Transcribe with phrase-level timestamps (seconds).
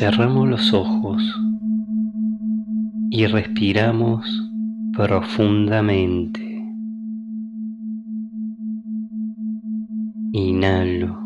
[0.00, 1.22] Cerramos los ojos
[3.10, 4.50] y respiramos
[4.94, 6.40] profundamente.
[10.32, 11.18] Inhalo,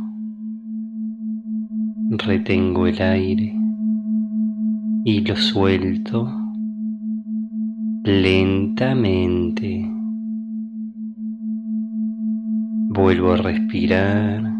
[2.26, 3.56] retengo el aire
[5.04, 6.36] y lo suelto
[8.02, 9.88] lentamente.
[12.88, 14.53] Vuelvo a respirar.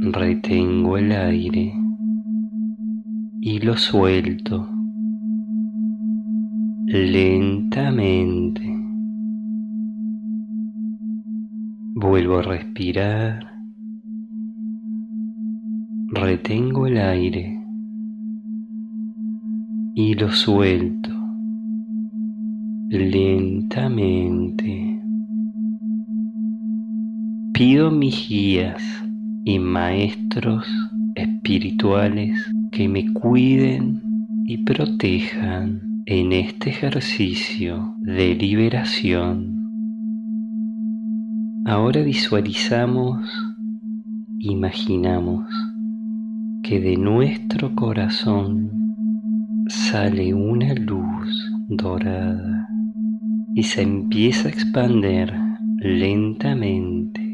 [0.00, 1.74] Retengo el aire
[3.40, 4.68] y lo suelto
[6.86, 8.62] lentamente.
[11.96, 13.44] Vuelvo a respirar.
[16.12, 17.60] Retengo el aire
[19.96, 21.10] y lo suelto
[22.88, 24.22] lentamente.
[27.52, 29.07] Pido mis guías
[29.44, 30.66] y maestros
[31.14, 32.38] espirituales
[32.70, 34.02] que me cuiden
[34.46, 39.58] y protejan en este ejercicio de liberación.
[41.66, 43.28] Ahora visualizamos,
[44.38, 45.44] imaginamos
[46.62, 48.70] que de nuestro corazón
[49.68, 52.68] sale una luz dorada
[53.54, 55.34] y se empieza a expander
[55.80, 57.27] lentamente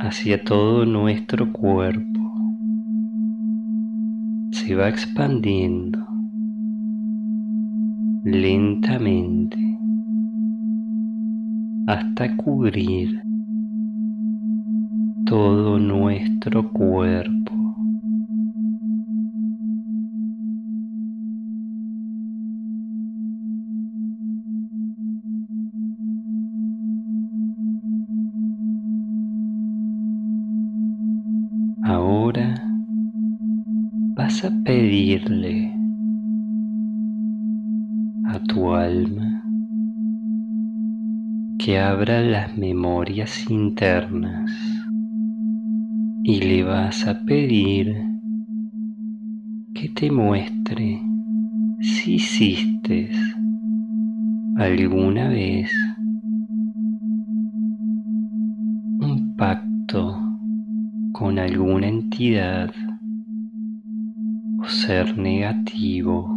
[0.00, 2.20] hacia todo nuestro cuerpo.
[4.50, 5.98] Se va expandiendo
[8.24, 9.58] lentamente
[11.86, 13.22] hasta cubrir
[15.26, 17.59] todo nuestro cuerpo.
[32.30, 32.54] Ahora
[34.14, 35.74] vas a pedirle
[38.24, 39.42] a tu alma
[41.58, 44.48] que abra las memorias internas
[46.22, 47.96] y le vas a pedir
[49.74, 51.02] que te muestre
[51.80, 53.10] si hiciste
[54.56, 55.72] alguna vez
[59.00, 60.19] un pacto
[61.20, 62.72] con alguna entidad
[64.58, 66.34] o ser negativo.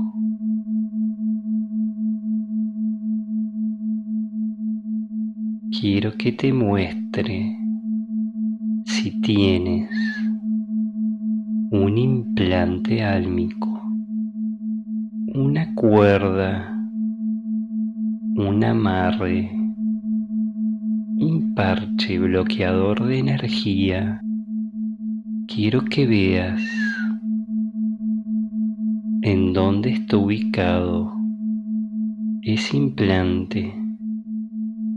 [5.80, 7.58] Quiero que te muestre
[8.84, 9.90] si tienes
[11.72, 13.82] un implante álmico,
[15.34, 16.78] una cuerda,
[18.36, 19.50] un amarre,
[21.20, 24.23] un parche bloqueador de energía,
[25.48, 26.62] quiero que veas
[29.22, 31.14] en dónde está ubicado
[32.42, 33.74] ese implante,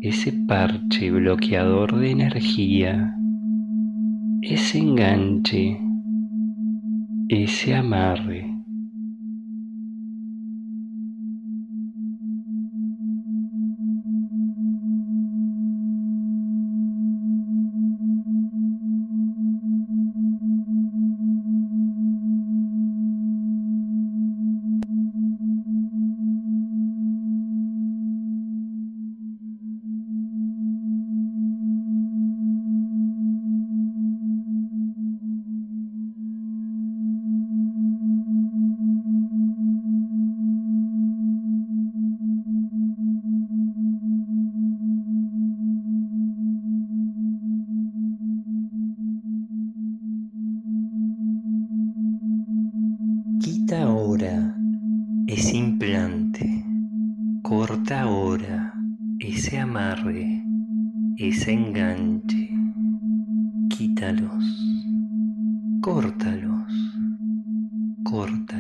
[0.00, 3.16] ese parche bloqueador de energía
[4.48, 5.76] ese enganche,
[7.28, 8.45] ese amarre.
[53.38, 54.56] Quita ahora
[55.26, 56.64] ese implante,
[57.43, 58.72] corta ahora
[59.19, 60.43] ese amarre,
[61.19, 62.50] ese enganche,
[63.69, 64.44] quítalos,
[65.82, 66.72] córtalos,
[68.05, 68.56] córtalos.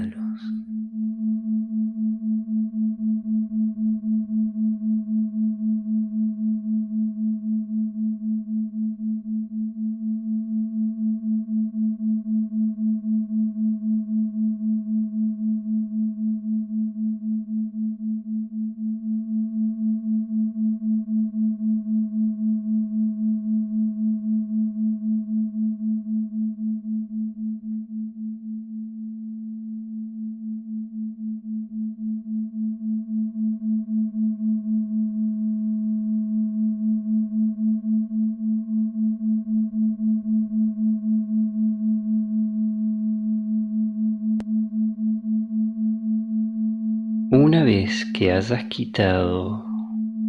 [47.66, 49.64] Vez que hayas quitado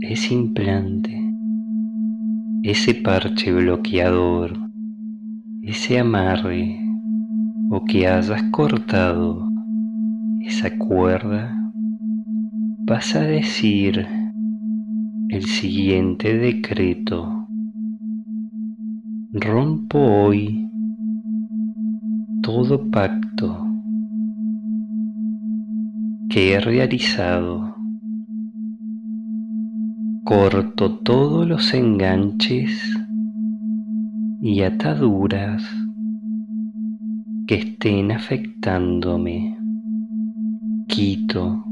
[0.01, 1.15] ese implante,
[2.63, 4.57] ese parche bloqueador,
[5.61, 6.79] ese amarre
[7.69, 9.51] o que hayas cortado
[10.41, 11.55] esa cuerda,
[12.87, 14.07] vas a decir
[15.29, 17.47] el siguiente decreto.
[19.31, 20.67] Rompo hoy
[22.41, 23.66] todo pacto
[26.37, 27.75] he realizado.
[30.23, 32.79] Corto todos los enganches
[34.39, 35.63] y ataduras
[37.47, 39.57] que estén afectándome.
[40.87, 41.63] Quito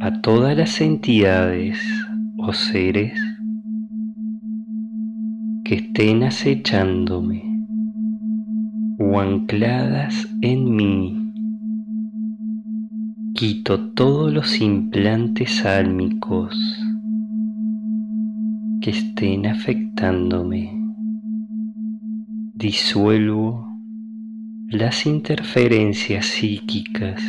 [0.00, 1.78] a todas las entidades
[2.36, 3.18] o seres
[5.64, 7.42] que estén acechándome
[8.98, 11.19] o ancladas en mí.
[13.40, 16.54] Quito todos los implantes álmicos
[18.82, 20.70] que estén afectándome.
[22.52, 23.66] Disuelvo
[24.68, 27.22] las interferencias psíquicas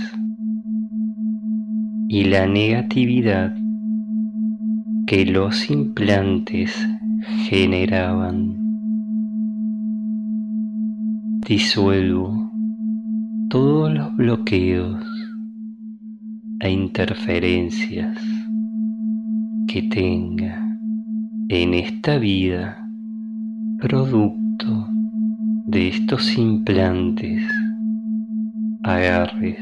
[2.10, 3.56] y la negatividad
[5.08, 6.76] que los implantes
[7.48, 8.58] generaban.
[11.48, 12.52] Disuelvo
[13.50, 15.11] todos los bloqueos
[16.64, 18.18] e interferencias
[19.68, 20.64] que tenga
[21.50, 22.78] en esta vida
[23.80, 24.88] producto
[25.66, 27.42] de estos implantes,
[28.84, 29.58] agarres,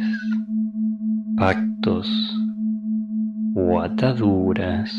[1.38, 2.06] pactos
[3.56, 4.92] o ataduras.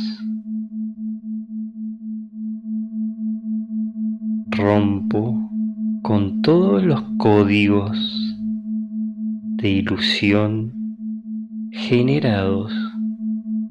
[4.49, 5.51] Rompo
[6.03, 7.99] con todos los códigos
[9.59, 10.80] de ilusión
[11.73, 12.73] generados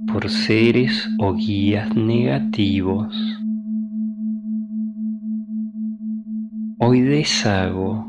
[0.07, 3.13] por seres o guías negativos.
[6.79, 8.07] Hoy deshago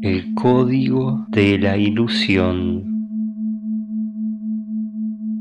[0.00, 2.84] el código de la ilusión.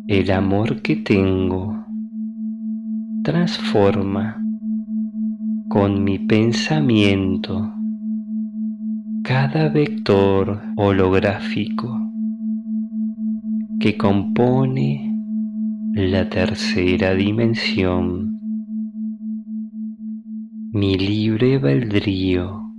[0.07, 1.85] El amor que tengo
[3.23, 4.41] transforma
[5.69, 7.73] con mi pensamiento
[9.23, 12.06] cada vector holográfico
[13.79, 15.13] que compone
[15.93, 18.39] la tercera dimensión.
[20.71, 22.73] Mi libre albedrío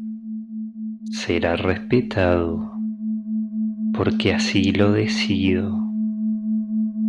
[1.05, 2.73] será respetado
[3.93, 5.79] porque así lo decido.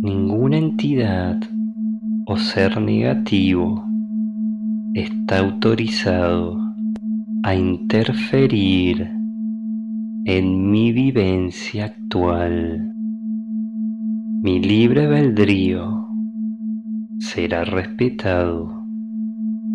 [0.02, 1.40] Ninguna entidad
[2.26, 3.84] o ser negativo
[4.94, 6.58] está autorizado
[7.42, 9.10] a interferir
[10.26, 12.89] en mi vivencia actual.
[14.42, 16.08] Mi libre albedrío
[17.18, 18.86] será respetado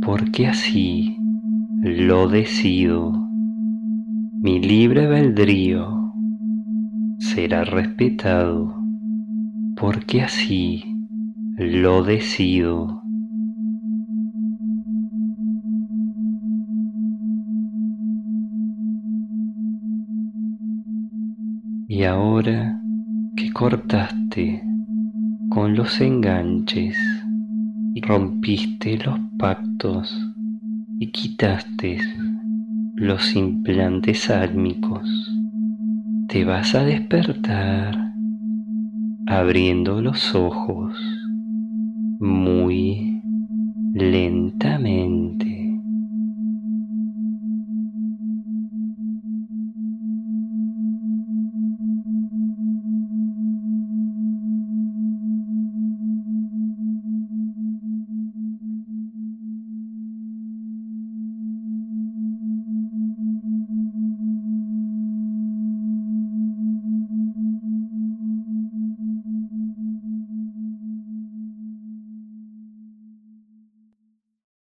[0.02, 1.20] porque así
[1.84, 3.14] lo decido.
[4.42, 6.12] Mi libre albedrío
[7.20, 8.74] será respetado
[9.76, 10.84] porque así
[11.60, 13.04] lo decido.
[21.88, 22.82] Y ahora
[23.36, 24.64] que cortaste
[25.50, 26.98] con los enganches
[27.94, 30.16] y rompiste los pactos
[31.00, 31.98] y quitaste
[32.96, 35.10] los implantes álmicos,
[36.30, 38.14] te vas a despertar
[39.28, 40.98] abriendo los ojos
[42.20, 43.22] muy
[43.94, 45.35] lentamente.